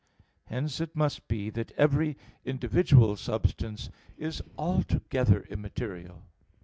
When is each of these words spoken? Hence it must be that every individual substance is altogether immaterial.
Hence 0.45 0.81
it 0.81 0.95
must 0.95 1.27
be 1.27 1.51
that 1.51 1.73
every 1.73 2.17
individual 2.43 3.15
substance 3.15 3.91
is 4.17 4.41
altogether 4.57 5.45
immaterial. 5.47 6.23